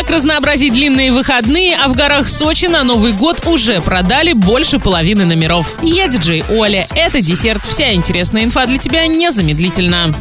Как 0.00 0.08
разнообразить 0.08 0.72
длинные 0.72 1.12
выходные, 1.12 1.76
а 1.76 1.86
в 1.86 1.94
горах 1.94 2.26
Сочи 2.26 2.64
на 2.64 2.84
Новый 2.84 3.12
год 3.12 3.46
уже 3.46 3.82
продали 3.82 4.32
больше 4.32 4.78
половины 4.78 5.26
номеров. 5.26 5.76
Я 5.82 6.08
диджей 6.08 6.42
Оля. 6.48 6.86
Это 6.94 7.20
десерт. 7.20 7.62
Вся 7.68 7.92
интересная 7.92 8.44
инфа 8.44 8.64
для 8.64 8.78
тебя 8.78 9.06
незамедлительно. 9.06 10.14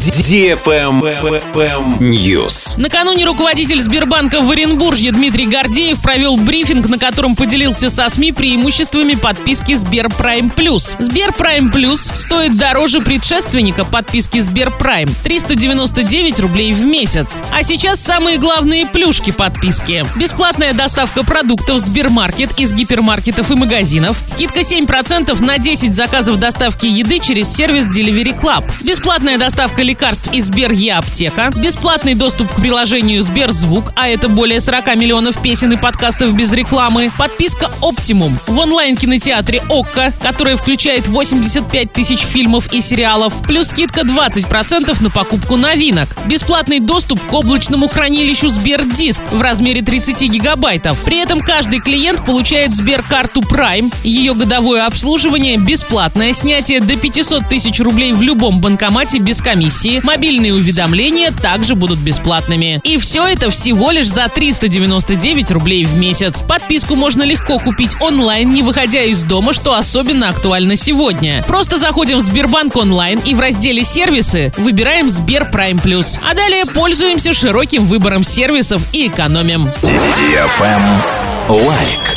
News. 2.01 2.73
Накануне 2.75 3.23
руководитель 3.23 3.79
Сбербанка 3.79 4.41
в 4.41 4.51
Оренбурге 4.51 5.13
Дмитрий 5.13 5.45
Гордеев 5.45 6.01
провел 6.01 6.35
брифинг, 6.35 6.89
на 6.89 6.97
котором 6.97 7.37
поделился 7.37 7.89
со 7.89 8.09
СМИ 8.09 8.33
преимуществами 8.33 9.15
подписки 9.15 9.75
Сбер 9.75 10.09
Прайм 10.09 10.49
Плюс. 10.49 10.97
Сбер 10.99 11.31
Прайм 11.31 11.71
Плюс 11.71 12.11
стоит 12.15 12.57
дороже 12.57 12.99
предшественника 12.99 13.85
подписки 13.85 14.39
Сбер 14.39 14.71
Прайм 14.71 15.09
399 15.23 16.41
рублей 16.41 16.73
в 16.73 16.83
месяц. 16.83 17.39
А 17.57 17.63
сейчас 17.63 18.01
самые 18.01 18.39
главные 18.39 18.85
плюшки 18.85 19.31
подписки. 19.31 19.68
Бесплатная 20.15 20.73
доставка 20.73 21.23
продуктов 21.23 21.77
в 21.77 21.79
Сбермаркет 21.79 22.59
из 22.59 22.73
гипермаркетов 22.73 23.51
и 23.51 23.55
магазинов. 23.55 24.17
Скидка 24.25 24.61
7% 24.61 25.43
на 25.43 25.57
10 25.57 25.93
заказов 25.95 26.37
доставки 26.37 26.85
еды 26.85 27.19
через 27.19 27.53
сервис 27.53 27.85
Delivery 27.85 28.39
Club. 28.39 28.63
Бесплатная 28.81 29.37
доставка 29.37 29.83
лекарств 29.83 30.33
из 30.33 30.47
Сбер 30.47 30.71
Е-аптека. 30.71 31.51
Бесплатный 31.55 32.15
доступ 32.15 32.51
к 32.51 32.55
приложению 32.55 33.21
Сберзвук, 33.21 33.93
а 33.95 34.07
это 34.07 34.27
более 34.27 34.59
40 34.59 34.95
миллионов 34.95 35.41
песен 35.41 35.71
и 35.71 35.77
подкастов 35.77 36.33
без 36.33 36.51
рекламы. 36.53 37.11
Подписка 37.17 37.69
Optimum 37.81 38.33
в 38.47 38.57
онлайн-кинотеатре 38.57 39.61
ОККО, 39.69 40.13
которая 40.21 40.55
включает 40.55 41.07
85 41.07 41.93
тысяч 41.93 42.21
фильмов 42.21 42.73
и 42.73 42.81
сериалов, 42.81 43.33
плюс 43.43 43.67
скидка 43.67 44.01
20% 44.01 45.03
на 45.03 45.09
покупку 45.09 45.55
новинок. 45.55 46.09
Бесплатный 46.25 46.79
доступ 46.79 47.21
к 47.21 47.33
облачному 47.33 47.87
хранилищу 47.87 48.49
Сбердиск 48.49 49.21
в 49.31 49.41
размере 49.59 49.81
30 49.81 50.21
гигабайтов. 50.29 50.99
При 51.03 51.17
этом 51.17 51.41
каждый 51.41 51.81
клиент 51.81 52.23
получает 52.23 52.73
Сберкарту 52.73 53.41
Prime, 53.41 53.93
ее 54.05 54.33
годовое 54.33 54.85
обслуживание 54.85 55.57
бесплатное, 55.57 56.31
снятие 56.31 56.79
до 56.79 56.95
500 56.95 57.49
тысяч 57.49 57.81
рублей 57.81 58.13
в 58.13 58.21
любом 58.21 58.61
банкомате 58.61 59.19
без 59.19 59.41
комиссии, 59.41 59.99
мобильные 60.01 60.53
уведомления 60.53 61.31
также 61.31 61.75
будут 61.75 61.99
бесплатными. 61.99 62.79
И 62.85 62.97
все 62.97 63.27
это 63.27 63.51
всего 63.51 63.91
лишь 63.91 64.07
за 64.07 64.29
399 64.29 65.51
рублей 65.51 65.83
в 65.83 65.97
месяц. 65.97 66.41
Подписку 66.43 66.95
можно 66.95 67.23
легко 67.23 67.59
купить 67.59 67.97
онлайн, 67.99 68.53
не 68.53 68.61
выходя 68.61 69.03
из 69.03 69.23
дома, 69.23 69.51
что 69.51 69.73
особенно 69.73 70.29
актуально 70.29 70.77
сегодня. 70.77 71.43
Просто 71.49 71.77
заходим 71.77 72.19
в 72.19 72.21
Сбербанк 72.21 72.77
онлайн 72.77 73.19
и 73.25 73.33
в 73.33 73.41
разделе 73.41 73.83
«Сервисы» 73.83 74.53
выбираем 74.55 75.09
Сбер 75.09 75.51
Прайм 75.51 75.79
Плюс. 75.79 76.17
А 76.31 76.33
далее 76.33 76.63
пользуемся 76.65 77.33
широким 77.33 77.87
выбором 77.87 78.23
сервисов 78.23 78.81
и 78.93 79.07
экономим. 79.07 79.48
Лайк. 81.49 82.08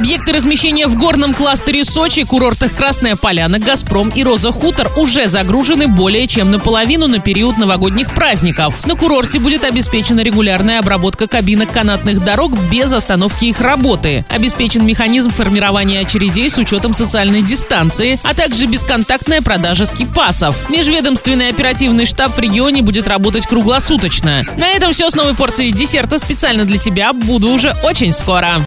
Объекты 0.00 0.32
размещения 0.32 0.86
в 0.86 0.96
горном 0.96 1.34
кластере 1.34 1.84
Сочи, 1.84 2.24
курортах 2.24 2.74
Красная 2.74 3.16
Поляна, 3.16 3.58
Газпром 3.58 4.08
и 4.08 4.24
Роза 4.24 4.50
Хутор 4.50 4.90
уже 4.96 5.26
загружены 5.28 5.88
более 5.88 6.26
чем 6.26 6.50
наполовину 6.50 7.06
на 7.06 7.18
период 7.18 7.58
новогодних 7.58 8.10
праздников. 8.14 8.86
На 8.86 8.96
курорте 8.96 9.38
будет 9.38 9.62
обеспечена 9.62 10.20
регулярная 10.20 10.78
обработка 10.78 11.26
кабинок 11.26 11.70
канатных 11.70 12.24
дорог 12.24 12.58
без 12.70 12.90
остановки 12.92 13.44
их 13.44 13.60
работы. 13.60 14.24
Обеспечен 14.30 14.86
механизм 14.86 15.32
формирования 15.32 16.00
очередей 16.00 16.48
с 16.48 16.56
учетом 16.56 16.94
социальной 16.94 17.42
дистанции, 17.42 18.18
а 18.22 18.32
также 18.32 18.64
бесконтактная 18.64 19.42
продажа 19.42 19.84
скипасов. 19.84 20.56
Межведомственный 20.70 21.50
оперативный 21.50 22.06
штаб 22.06 22.34
в 22.34 22.40
регионе 22.40 22.80
будет 22.80 23.06
работать 23.06 23.46
круглосуточно. 23.46 24.46
На 24.56 24.70
этом 24.70 24.94
все 24.94 25.10
с 25.10 25.14
новой 25.14 25.34
порцией 25.34 25.72
десерта 25.72 26.18
специально 26.18 26.64
для 26.64 26.78
тебя. 26.78 27.12
Буду 27.12 27.50
уже 27.50 27.76
очень 27.82 28.14
скоро. 28.14 28.58